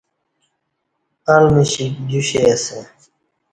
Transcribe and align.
ال 1.35 1.43
مشیک 1.55 1.93
جوشئ 2.09 2.43
اسہ 2.53 2.79